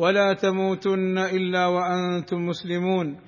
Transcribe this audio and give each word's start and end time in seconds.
ولا 0.00 0.32
تموتن 0.32 1.18
إلا 1.18 1.66
وأنتم 1.66 2.46
مسلمون. 2.46 3.20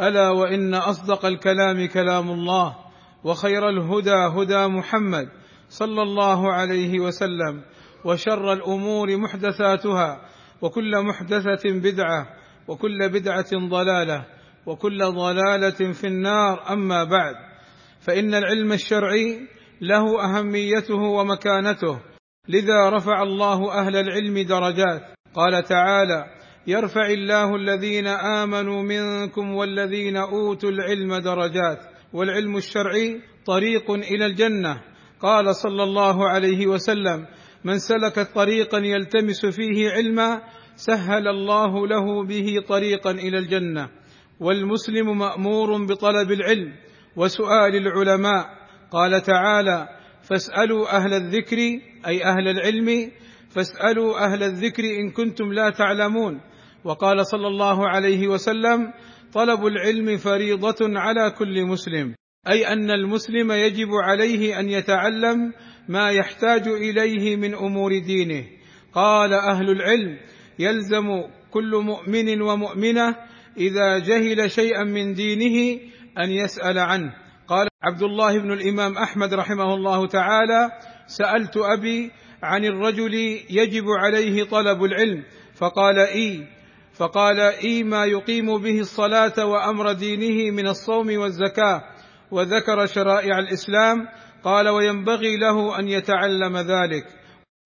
ألا 0.00 0.30
وإن 0.30 0.74
أصدق 0.74 1.26
الكلام 1.26 1.86
كلام 1.86 2.30
الله 2.30 2.76
وخير 3.24 3.68
الهدى 3.68 4.10
هدى 4.10 4.66
محمد 4.66 5.28
صلى 5.68 6.02
الله 6.02 6.52
عليه 6.52 7.00
وسلم 7.00 7.62
وشر 8.04 8.52
الأمور 8.52 9.16
محدثاتها 9.16 10.20
وكل 10.62 10.92
محدثة 11.02 11.64
بدعة 11.64 12.26
وكل 12.68 13.08
بدعة 13.08 13.50
ضلالة 13.68 14.24
وكل 14.66 14.98
ضلالة 14.98 15.92
في 15.92 16.06
النار. 16.06 16.72
أما 16.72 17.04
بعد 17.04 17.34
فإن 18.00 18.34
العلم 18.34 18.72
الشرعي 18.72 19.40
له 19.80 20.24
أهميته 20.24 21.02
ومكانته 21.18 21.98
لذا 22.48 22.90
رفع 22.90 23.22
الله 23.22 23.72
أهل 23.72 23.96
العلم 23.96 24.38
درجات. 24.38 25.15
قال 25.36 25.64
تعالى 25.64 26.24
يرفع 26.66 27.06
الله 27.06 27.56
الذين 27.56 28.06
آمنوا 28.06 28.82
منكم 28.82 29.54
والذين 29.54 30.16
أوتوا 30.16 30.70
العلم 30.70 31.16
درجات 31.16 31.78
والعلم 32.12 32.56
الشرعي 32.56 33.20
طريق 33.46 33.90
إلى 33.90 34.26
الجنة. 34.26 34.80
قال 35.20 35.56
صلى 35.56 35.82
الله 35.82 36.28
عليه 36.28 36.66
وسلم 36.66 37.26
من 37.64 37.78
سلك 37.78 38.32
طريقا 38.34 38.78
يلتمس 38.78 39.46
فيه 39.46 39.90
علما 39.90 40.42
سهل 40.76 41.28
الله 41.28 41.86
له 41.86 42.24
به 42.24 42.46
طريقا 42.68 43.10
إلى 43.10 43.38
الجنة. 43.38 43.88
والمسلم 44.40 45.18
مأمور 45.18 45.84
بطلب 45.86 46.32
العلم 46.32 46.72
وسؤال 47.16 47.76
العلماء. 47.76 48.46
قال 48.90 49.22
تعالى 49.22 49.88
فاسألوا 50.22 50.96
أهل 50.96 51.14
الذكر 51.14 51.58
أي 52.06 52.24
أهل 52.24 52.48
العلم 52.48 53.10
فاسألوا 53.50 54.24
أهل 54.24 54.42
الذكر 54.42 54.82
إن 54.84 55.10
كنتم 55.10 55.52
لا 55.52 55.70
تعلمون. 55.70 56.40
وقال 56.84 57.26
صلى 57.26 57.46
الله 57.46 57.88
عليه 57.88 58.28
وسلم 58.28 58.92
طلب 59.32 59.66
العلم 59.66 60.16
فريضة 60.16 60.76
على 60.80 61.30
كل 61.30 61.66
مسلم. 61.66 62.14
أي 62.48 62.72
أن 62.72 62.90
المسلم 62.90 63.52
يجب 63.52 63.88
عليه 64.04 64.60
أن 64.60 64.68
يتعلم 64.68 65.52
ما 65.88 66.10
يحتاج 66.10 66.68
إليه 66.68 67.36
من 67.36 67.54
أمور 67.54 67.98
دينه. 67.98 68.44
قال 68.92 69.32
أهل 69.32 69.70
العلم 69.70 70.18
يلزم 70.58 71.06
كل 71.50 71.82
مؤمن 71.84 72.42
ومؤمنة 72.42 73.16
إذا 73.56 73.98
جهل 73.98 74.50
شيئا 74.50 74.84
من 74.84 75.12
دينه 75.12 75.80
أن 76.18 76.30
يسأل 76.30 76.78
عنه. 76.78 77.12
قال 77.48 77.68
عبد 77.82 78.02
الله 78.02 78.38
بن 78.38 78.52
الإمام 78.52 78.98
أحمد 78.98 79.34
رحمه 79.34 79.74
الله 79.74 80.06
تعالى 80.06 80.70
سألت 81.06 81.56
أبي 81.56 82.10
عن 82.42 82.64
الرجل 82.64 83.14
يجب 83.50 83.84
عليه 83.88 84.44
طلب 84.44 84.84
العلم 84.84 85.24
فقال 85.54 85.98
إي 85.98 86.46
فقال 86.94 87.40
إي 87.40 87.82
ما 87.82 88.04
يقيم 88.04 88.58
به 88.58 88.80
الصلاة 88.80 89.46
وأمر 89.46 89.92
دينه 89.92 90.50
من 90.56 90.66
الصوم 90.66 91.18
والزكاة 91.18 91.82
وذكر 92.30 92.86
شرائع 92.86 93.38
الإسلام 93.38 94.08
قال 94.44 94.68
وينبغي 94.68 95.36
له 95.36 95.78
أن 95.78 95.88
يتعلم 95.88 96.56
ذلك. 96.56 97.04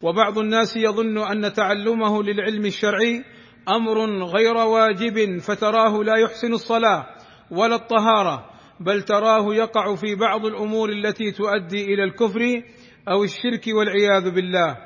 وبعض 0.02 0.38
الناس 0.38 0.76
يظن 0.76 1.18
أن 1.18 1.52
تعلمه 1.52 2.22
للعلم 2.22 2.66
الشرعي 2.66 3.24
أمر 3.68 4.24
غير 4.24 4.56
واجب 4.56 5.38
فتراه 5.38 6.02
لا 6.02 6.16
يحسن 6.16 6.52
الصلاة 6.52 7.06
ولا 7.50 7.74
الطهارة 7.74 8.50
بل 8.80 9.02
تراه 9.02 9.54
يقع 9.54 9.94
في 9.94 10.14
بعض 10.14 10.46
الأمور 10.46 10.88
التي 10.88 11.30
تؤدي 11.30 11.84
إلى 11.84 12.04
الكفر 12.04 12.62
أو 13.08 13.24
الشرك 13.24 13.66
والعياذ 13.66 14.30
بالله. 14.30 14.76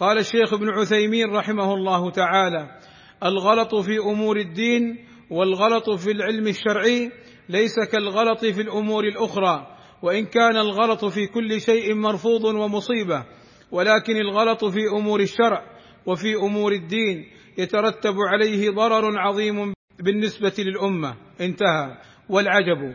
قال 0.00 0.18
الشيخ 0.18 0.52
ابن 0.52 0.68
عثيمين 0.68 1.30
رحمه 1.30 1.74
الله 1.74 2.10
تعالى 2.10 2.78
الغلط 3.24 3.74
في 3.74 3.98
أمور 3.98 4.36
الدين 4.36 5.06
والغلط 5.30 5.90
في 5.90 6.10
العلم 6.10 6.46
الشرعي 6.46 7.10
ليس 7.48 7.74
كالغلط 7.92 8.44
في 8.44 8.60
الأمور 8.60 9.04
الأخرى 9.04 9.66
وإن 10.02 10.24
كان 10.24 10.56
الغلط 10.56 11.04
في 11.04 11.26
كل 11.26 11.60
شيء 11.60 11.94
مرفوض 11.94 12.44
ومصيبة 12.44 13.24
ولكن 13.70 14.16
الغلط 14.16 14.64
في 14.64 14.80
أمور 14.98 15.20
الشرع 15.20 15.62
وفي 16.06 16.34
أمور 16.34 16.72
الدين 16.72 17.26
يترتب 17.58 18.14
عليه 18.32 18.70
ضرر 18.70 19.18
عظيم 19.18 19.74
بالنسبة 20.00 20.54
للأمة. 20.58 21.16
انتهى. 21.40 21.96
والعجب. 22.28 22.94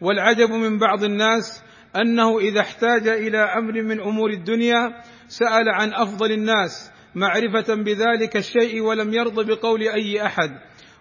والعجب 0.00 0.50
من 0.50 0.78
بعض 0.78 1.04
الناس 1.04 1.64
أنه 1.96 2.38
إذا 2.38 2.60
احتاج 2.60 3.08
إلى 3.08 3.38
أمر 3.38 3.82
من 3.82 4.00
أمور 4.00 4.30
الدنيا 4.30 5.02
سأل 5.28 5.68
عن 5.68 5.94
أفضل 5.94 6.32
الناس 6.32 6.90
معرفة 7.14 7.74
بذلك 7.74 8.36
الشيء 8.36 8.80
ولم 8.80 9.14
يرض 9.14 9.46
بقول 9.46 9.82
أي 9.82 10.26
أحد. 10.26 10.50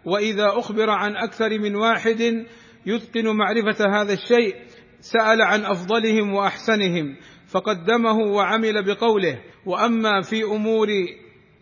وإذا 0.06 0.48
أخبر 0.48 0.90
عن 0.90 1.16
أكثر 1.16 1.60
من 1.60 1.76
واحد 1.76 2.46
يتقن 2.86 3.28
معرفة 3.28 4.02
هذا 4.02 4.14
الشيء 4.14 4.56
سأل 5.00 5.42
عن 5.42 5.66
أفضلهم 5.66 6.34
وأحسنهم 6.34 7.16
فقدمه 7.48 8.18
وعمل 8.18 8.86
بقوله. 8.86 9.42
وأما 9.66 10.22
في 10.22 10.44
أمور 10.44 10.88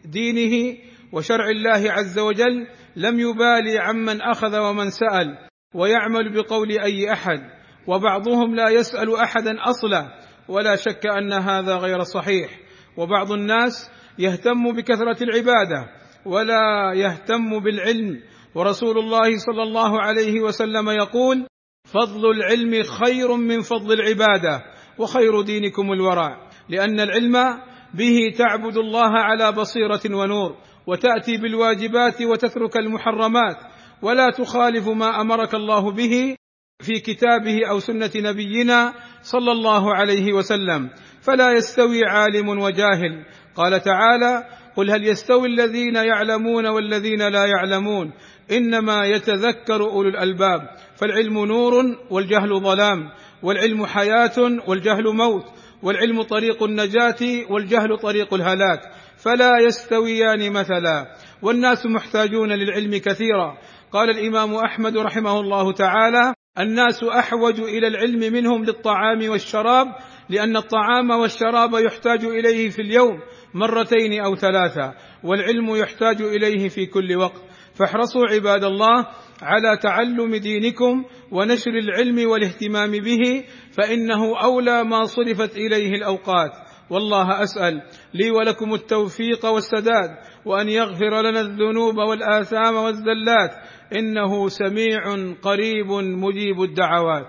دينه 0.05 0.77
وشرع 1.11 1.49
الله 1.49 1.91
عز 1.91 2.19
وجل 2.19 2.67
لم 2.95 3.19
يبالي 3.19 3.79
عمن 3.79 4.21
أخذ 4.21 4.59
ومن 4.59 4.89
سأل 4.89 5.37
ويعمل 5.75 6.33
بقول 6.33 6.71
أي 6.71 7.13
أحد. 7.13 7.60
وبعضهم 7.87 8.55
لا 8.55 8.69
يسأل 8.69 9.15
أحدا 9.15 9.51
أصلا 9.63 10.19
ولا 10.47 10.75
شك 10.75 11.05
أن 11.05 11.33
هذا 11.33 11.75
غير 11.75 12.03
صحيح. 12.03 12.49
وبعض 12.97 13.31
الناس 13.31 13.91
يهتم 14.19 14.71
بكثرة 14.71 15.23
العبادة 15.23 15.85
ولا 16.25 16.93
يهتم 16.95 17.59
بالعلم. 17.59 18.21
ورسول 18.55 18.97
الله 18.97 19.37
صلى 19.37 19.63
الله 19.63 20.01
عليه 20.01 20.41
وسلم 20.41 20.89
يقول 20.89 21.47
فضل 21.85 22.31
العلم 22.31 22.83
خير 22.83 23.35
من 23.35 23.61
فضل 23.61 23.93
العبادة 23.93 24.63
وخير 24.97 25.41
دينكم 25.41 25.91
الورع. 25.91 26.49
لأن 26.69 26.99
العلم 26.99 27.61
به 27.93 28.17
تعبد 28.37 28.77
الله 28.77 29.09
على 29.09 29.51
بصيرة 29.51 30.01
ونور 30.15 30.55
وتأتي 30.87 31.37
بالواجبات 31.37 32.21
وتترك 32.21 32.77
المحرمات 32.77 33.57
ولا 34.01 34.29
تخالف 34.29 34.87
ما 34.87 35.21
أمرك 35.21 35.55
الله 35.55 35.91
به 35.91 36.35
في 36.81 36.99
كتابه 36.99 37.69
أو 37.69 37.79
سنة 37.79 38.11
نبينا 38.15 38.93
صلى 39.21 39.51
الله 39.51 39.95
عليه 39.95 40.33
وسلم 40.33 40.89
فلا 41.21 41.51
يستوي 41.51 42.05
عالم 42.05 42.49
وجاهل. 42.49 43.25
قال 43.55 43.81
تعالى 43.81 44.43
قل 44.75 44.91
هل 44.91 45.07
يستوي 45.07 45.47
الذين 45.47 45.95
يعلمون 45.95 46.67
والذين 46.67 47.27
لا 47.27 47.45
يعلمون؟ 47.45 48.11
إنما 48.51 49.05
يتذكر 49.05 49.81
أولو 49.81 50.09
الألباب 50.09 50.61
فالعلم 50.95 51.45
نور 51.45 51.73
والجهل 52.09 52.59
ظلام 52.59 53.09
والعلم 53.43 53.85
حياة 53.85 54.37
والجهل 54.67 55.03
موت 55.15 55.45
والعلم 55.83 56.21
طريق 56.21 56.63
النجاة 56.63 57.49
والجهل 57.49 57.97
طريق 57.97 58.33
الهلاك. 58.33 58.79
فلا 59.17 59.51
يستويان 59.67 60.51
مثلا. 60.51 61.15
والناس 61.41 61.85
محتاجون 61.85 62.51
للعلم 62.51 62.97
كثيرا. 62.97 63.57
قال 63.91 64.09
الإمام 64.09 64.55
أحمد 64.55 64.97
رحمه 64.97 65.39
الله 65.39 65.73
تعالى 65.73 66.33
الناس 66.59 67.03
أحوج 67.03 67.59
إلى 67.59 67.87
العلم 67.87 68.33
منهم 68.33 68.63
للطعام 68.63 69.29
والشراب 69.29 69.87
لأن 70.29 70.57
الطعام 70.57 71.09
والشراب 71.09 71.73
يحتاج 71.73 72.25
إليه 72.25 72.69
في 72.69 72.81
اليوم 72.81 73.19
مرتين 73.53 74.21
أو 74.21 74.35
ثلاثة 74.35 74.93
والعلم 75.23 75.75
يحتاج 75.75 76.21
إليه 76.21 76.69
في 76.69 76.85
كل 76.85 77.15
وقت. 77.15 77.41
فاحرصوا 77.73 78.27
عباد 78.31 78.63
الله 78.63 79.07
على 79.41 79.77
تعلم 79.77 80.35
دينكم 80.35 81.05
ونشر 81.31 81.71
العلم 81.71 82.29
والاهتمام 82.29 82.91
به 82.91 83.43
فإنه 83.77 84.43
أولى 84.43 84.83
ما 84.83 85.05
صرفت 85.05 85.57
إليه 85.57 85.89
الأوقات. 85.89 86.51
والله 86.89 87.43
أسأل 87.43 87.81
لي 88.13 88.31
ولكم 88.31 88.73
التوفيق 88.73 89.45
والسداد 89.45 90.09
وأن 90.45 90.69
يغفر 90.69 91.21
لنا 91.21 91.41
الذنوب 91.41 91.97
والآثام 91.97 92.75
والزلات 92.75 93.51
إنه 93.95 94.49
سميع 94.49 95.01
قريب 95.41 95.87
مجيب 95.91 96.61
الدعوات. 96.61 97.27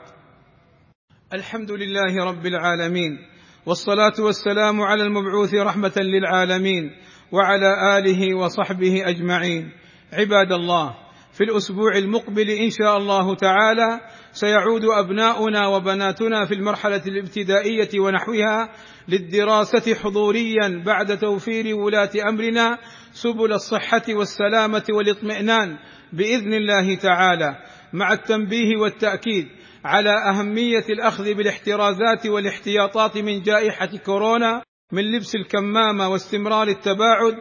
الحمد 1.33 1.71
لله 1.71 2.25
رب 2.25 2.47
العالمين 2.47 3.19
والصلاة 3.67 4.15
والسلام 4.19 4.81
على 4.81 5.03
المبعوث 5.03 5.55
رحمة 5.55 5.93
للعالمين 5.97 6.91
وعلى 7.33 7.99
آله 7.99 8.35
وصحبه 8.35 9.09
أجمعين. 9.09 9.73
عباد 10.13 10.53
الله 10.53 10.95
في 11.33 11.45
الأسبوع 11.45 11.97
المقبل 11.97 12.51
إن 12.51 12.71
شاء 12.71 12.97
الله 12.97 13.35
تعالى 13.35 14.01
سيعود 14.33 14.85
أبناؤنا 14.85 15.67
وبناتنا 15.67 16.45
في 16.47 16.55
المرحلة 16.55 17.03
الابتدائية 17.07 18.01
ونحوها 18.01 18.73
للدراسة 19.09 19.95
حضوريا 19.95 20.83
بعد 20.87 21.19
توفير 21.19 21.77
ولاة 21.77 22.11
أمرنا 22.29 22.79
سبل 23.13 23.53
الصحة 23.53 24.03
والسلامة 24.09 24.85
والاطمئنان 24.91 25.79
بإذن 26.13 26.55
الله 26.55 26.95
تعالى 26.95 27.57
مع 27.93 28.13
التنبيه 28.13 28.77
والتأكيد 28.77 29.49
على 29.85 30.11
أهمية 30.11 30.85
الأخذ 30.91 31.35
بالاحترازات 31.35 32.27
والاحتياطات 32.27 33.17
من 33.19 33.43
جائحة 33.43 33.97
كورونا 34.05 34.63
من 34.93 35.03
لبس 35.03 35.35
الكمامة 35.35 36.09
واستمرار 36.09 36.69
التباعد 36.69 37.35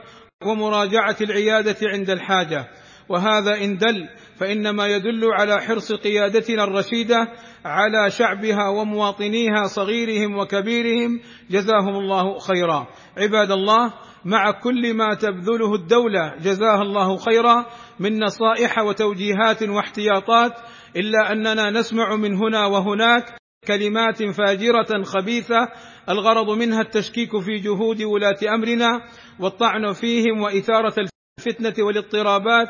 ومراجعة 0.45 1.15
العيادة 1.21 1.75
عند 1.83 2.09
الحاجة. 2.09 2.67
وهذا 3.11 3.63
إن 3.63 3.77
دل 3.77 4.09
فإنما 4.39 4.87
يدل 4.87 5.25
على 5.33 5.61
حرص 5.61 5.91
قيادتنا 5.91 6.63
الرشيدة 6.63 7.27
على 7.65 8.09
شعبها 8.09 8.67
ومواطنيها 8.67 9.63
صغيرهم 9.63 10.37
وكبيرهم. 10.37 11.19
جزاهم 11.49 11.95
الله 11.95 12.39
خيرا. 12.39 12.87
عباد 13.17 13.51
الله 13.51 13.93
مع 14.25 14.51
كل 14.51 14.93
ما 14.93 15.13
تبذله 15.13 15.75
الدولة 15.75 16.35
جزاها 16.35 16.81
الله 16.81 17.17
خيرا 17.17 17.65
من 17.99 18.23
نصائح 18.23 18.79
وتوجيهات 18.79 19.63
واحتياطات 19.63 20.51
إلا 20.95 21.31
أننا 21.31 21.69
نسمع 21.69 22.15
من 22.15 22.35
هنا 22.35 22.65
وهناك 22.65 23.41
كلمات 23.67 24.23
فاجرة 24.23 25.03
خبيثة 25.03 25.67
الغرض 26.09 26.49
منها 26.49 26.81
التشكيك 26.81 27.39
في 27.39 27.55
جهود 27.55 28.01
ولاة 28.01 28.55
أمرنا 28.55 29.01
والطعن 29.39 29.93
فيهم 29.93 30.41
وإثارة 30.41 30.93
الفتنة 31.39 31.85
والاضطرابات 31.85 32.67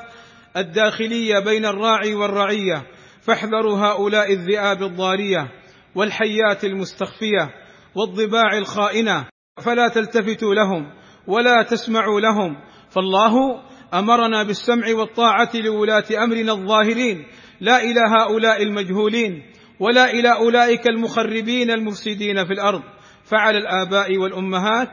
الداخلية 0.57 1.39
بين 1.39 1.65
الراعي 1.65 2.15
والرعية 2.15 2.87
فاحذروا 3.21 3.77
هؤلاء 3.77 4.33
الذئاب 4.33 4.83
الضاريه 4.83 5.51
والحيات 5.95 6.63
المستخفية 6.63 7.49
والضباع 7.95 8.57
الخائنة 8.57 9.25
فلا 9.65 9.87
تلتفتوا 9.87 10.55
لهم 10.55 10.93
ولا 11.27 11.63
تسمعوا 11.63 12.19
لهم 12.19 12.57
فالله 12.89 13.61
أمرنا 13.93 14.43
بالسمع 14.43 14.93
والطاعة 14.93 15.49
لولاة 15.53 16.05
أمرنا 16.23 16.51
الظاهرين 16.51 17.25
لا 17.61 17.83
إلى 17.83 17.99
هؤلاء 18.19 18.63
المجهولين 18.63 19.43
ولا 19.79 20.11
إلى 20.11 20.33
أولئك 20.33 20.87
المخربين 20.87 21.71
المفسدين 21.71 22.45
في 22.45 22.53
الأرض 22.53 22.81
فعلى 23.23 23.57
الآباء 23.57 24.17
والأمهات 24.17 24.89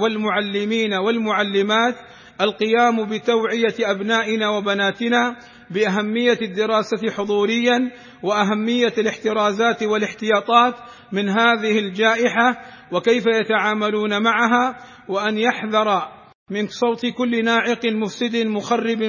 والمعلمين 0.00 0.94
والمعلمات 0.94 1.94
القيام 2.40 3.04
بتوعية 3.08 3.74
أبنائنا 3.80 4.48
وبناتنا 4.48 5.36
بأهمية 5.70 6.38
الدراسة 6.42 7.10
حضوريا 7.16 7.90
وأهمية 8.22 8.92
الاحترازات 8.98 9.82
والاحتياطات 9.82 10.74
من 11.12 11.28
هذه 11.28 11.78
الجائحة 11.78 12.56
وكيف 12.92 13.24
يتعاملون 13.26 14.22
معها 14.22 14.76
وأن 15.08 15.38
يحذر 15.38 16.02
من 16.50 16.66
صوت 16.68 17.06
كل 17.06 17.44
ناعق 17.44 17.86
مفسد 17.86 18.36
مخرب 18.36 19.02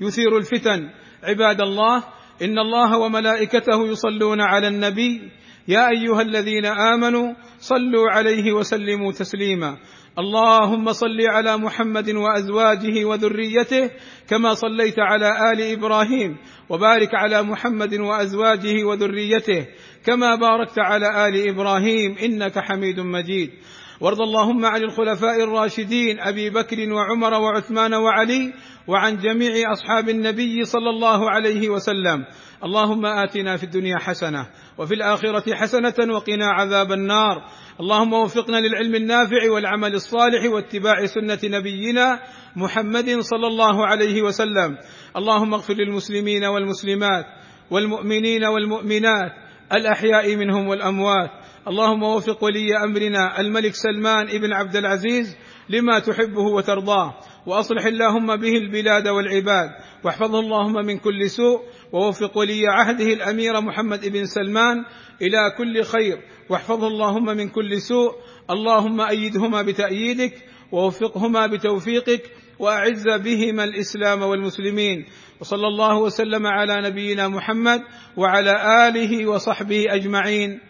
يثير 0.00 0.36
الفتن. 0.36 0.90
عباد 1.22 1.60
الله 1.60 2.04
إن 2.42 2.58
الله 2.58 2.98
وملائكته 2.98 3.86
يصلون 3.86 4.40
على 4.40 4.68
النبي. 4.68 5.30
يا 5.68 5.88
أيها 5.88 6.22
الذين 6.22 6.66
آمنوا 6.66 7.34
صلوا 7.58 8.10
عليه 8.10 8.52
وسلموا 8.52 9.12
تسليما. 9.12 9.76
اللهم 10.18 10.92
صل 10.92 11.20
على 11.20 11.56
محمد 11.56 12.10
وأزواجه 12.10 13.04
وذريته 13.04 13.90
كما 14.28 14.54
صليت 14.54 14.98
على 14.98 15.52
آل 15.52 15.60
إبراهيم 15.72 16.36
وبارك 16.68 17.14
على 17.14 17.42
محمد 17.42 17.94
وأزواجه 17.94 18.84
وذريته 18.84 19.66
كما 20.06 20.34
باركت 20.34 20.78
على 20.78 21.28
آل 21.28 21.48
إبراهيم 21.48 22.16
إنك 22.24 22.58
حميد 22.58 23.00
مجيد. 23.00 23.50
وارض 24.00 24.20
اللهم 24.20 24.64
عن 24.64 24.82
الخلفاء 24.82 25.44
الراشدين 25.44 26.20
أبي 26.20 26.50
بكر 26.50 26.92
وعمر 26.92 27.34
وعثمان 27.34 27.94
وعلي 27.94 28.52
وعن 28.86 29.16
جميع 29.16 29.72
أصحاب 29.72 30.08
النبي 30.08 30.64
صلى 30.64 30.90
الله 30.90 31.30
عليه 31.30 31.68
وسلم. 31.68 32.24
اللهم 32.64 33.06
آتنا 33.06 33.56
في 33.56 33.64
الدنيا 33.64 33.98
حسنة 33.98 34.46
وفي 34.78 34.94
الآخرة 34.94 35.54
حسنة 35.54 36.14
وقنا 36.14 36.46
عذاب 36.46 36.92
النار. 36.92 37.44
اللهم 37.80 38.12
وفقنا 38.12 38.56
للعلم 38.56 38.94
النافع 38.94 39.50
والعمل 39.50 39.94
الصالح 39.94 40.52
واتباع 40.52 41.06
سنة 41.06 41.38
نبينا 41.44 42.20
محمد 42.56 43.20
صلى 43.20 43.46
الله 43.46 43.86
عليه 43.86 44.22
وسلم. 44.22 44.76
اللهم 45.16 45.54
اغفر 45.54 45.74
للمسلمين 45.74 46.44
والمسلمات 46.44 47.24
والمؤمنين 47.70 48.44
والمؤمنات 48.44 49.32
الأحياء 49.72 50.36
منهم 50.36 50.68
والأموات 50.68 51.30
اللهم 51.68 52.02
وفق 52.02 52.44
ولي 52.44 52.76
أمرنا 52.84 53.40
الملك 53.40 53.74
سلمان 53.74 54.26
بن 54.26 54.52
عبد 54.52 54.76
العزيز 54.76 55.36
لما 55.68 55.98
تحبه 55.98 56.42
وترضاه 56.42 57.14
وأصلح 57.46 57.84
اللهم 57.86 58.36
به 58.36 58.56
البلاد 58.56 59.08
والعباد 59.08 59.70
واحفظه 60.04 60.40
اللهم 60.40 60.86
من 60.86 60.98
كل 60.98 61.30
سوء 61.30 61.60
ووفق 61.92 62.38
ولي 62.38 62.68
عهده 62.68 63.04
الأمير 63.04 63.60
محمد 63.60 64.08
بن 64.08 64.24
سلمان 64.24 64.84
إلى 65.22 65.50
كل 65.58 65.82
خير 65.82 66.18
واحفظه 66.50 66.86
اللهم 66.88 67.24
من 67.24 67.48
كل 67.48 67.80
سوء 67.80 68.12
اللهم 68.50 69.00
أيدهما 69.00 69.62
بتأييدك 69.62 70.32
ووفقهما 70.72 71.46
بتوفيقك 71.46 72.22
وأعز 72.58 73.08
بهما 73.08 73.64
الإسلام 73.64 74.22
والمسلمين 74.22 75.06
وصلى 75.40 75.66
الله 75.66 75.96
وسلم 75.98 76.46
على 76.46 76.88
نبينا 76.88 77.28
محمد 77.28 77.80
وعلى 78.16 78.88
آله 78.88 79.26
وصحبه 79.26 79.94
أجمعين. 79.94 80.69